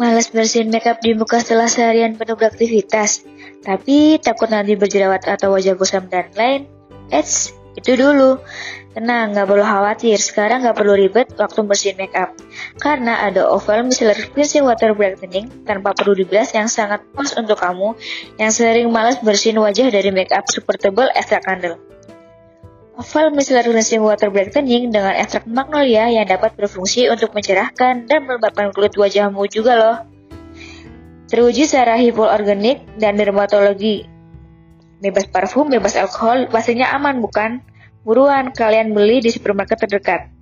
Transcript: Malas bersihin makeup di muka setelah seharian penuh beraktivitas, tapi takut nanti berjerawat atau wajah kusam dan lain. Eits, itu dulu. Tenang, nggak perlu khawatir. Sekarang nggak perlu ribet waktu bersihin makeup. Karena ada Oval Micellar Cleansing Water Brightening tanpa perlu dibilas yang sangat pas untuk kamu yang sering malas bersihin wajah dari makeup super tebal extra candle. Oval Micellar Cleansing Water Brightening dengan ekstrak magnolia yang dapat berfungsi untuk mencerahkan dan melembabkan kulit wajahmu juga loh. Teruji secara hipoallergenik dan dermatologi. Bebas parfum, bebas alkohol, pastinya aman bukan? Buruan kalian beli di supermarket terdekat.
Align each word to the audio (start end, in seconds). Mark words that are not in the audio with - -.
Malas 0.00 0.32
bersihin 0.32 0.72
makeup 0.72 1.04
di 1.04 1.12
muka 1.12 1.44
setelah 1.44 1.68
seharian 1.68 2.16
penuh 2.16 2.32
beraktivitas, 2.32 3.20
tapi 3.60 4.16
takut 4.16 4.48
nanti 4.48 4.72
berjerawat 4.72 5.28
atau 5.28 5.52
wajah 5.52 5.76
kusam 5.76 6.08
dan 6.08 6.32
lain. 6.32 6.64
Eits, 7.12 7.52
itu 7.76 8.00
dulu. 8.00 8.40
Tenang, 8.96 9.36
nggak 9.36 9.44
perlu 9.44 9.60
khawatir. 9.60 10.16
Sekarang 10.16 10.64
nggak 10.64 10.72
perlu 10.72 10.96
ribet 10.96 11.28
waktu 11.36 11.68
bersihin 11.68 12.00
makeup. 12.00 12.32
Karena 12.80 13.28
ada 13.28 13.44
Oval 13.52 13.84
Micellar 13.84 14.16
Cleansing 14.16 14.64
Water 14.64 14.96
Brightening 14.96 15.68
tanpa 15.68 15.92
perlu 15.92 16.16
dibilas 16.16 16.56
yang 16.56 16.72
sangat 16.72 17.04
pas 17.12 17.36
untuk 17.36 17.60
kamu 17.60 17.92
yang 18.40 18.48
sering 18.56 18.88
malas 18.88 19.20
bersihin 19.20 19.60
wajah 19.60 19.92
dari 19.92 20.08
makeup 20.16 20.48
super 20.48 20.80
tebal 20.80 21.12
extra 21.12 21.44
candle. 21.44 21.89
Oval 22.98 23.30
Micellar 23.30 23.62
Cleansing 23.62 24.02
Water 24.02 24.34
Brightening 24.34 24.90
dengan 24.90 25.14
ekstrak 25.14 25.46
magnolia 25.46 26.10
yang 26.10 26.26
dapat 26.26 26.58
berfungsi 26.58 27.06
untuk 27.06 27.30
mencerahkan 27.30 28.10
dan 28.10 28.26
melembabkan 28.26 28.74
kulit 28.74 28.98
wajahmu 28.98 29.46
juga 29.46 29.78
loh. 29.78 29.96
Teruji 31.30 31.70
secara 31.70 31.94
hipoallergenik 31.94 32.98
dan 32.98 33.14
dermatologi. 33.14 34.02
Bebas 34.98 35.30
parfum, 35.30 35.70
bebas 35.70 35.94
alkohol, 35.94 36.50
pastinya 36.50 36.90
aman 36.98 37.22
bukan? 37.22 37.62
Buruan 38.02 38.50
kalian 38.50 38.90
beli 38.90 39.22
di 39.22 39.30
supermarket 39.30 39.86
terdekat. 39.86 40.39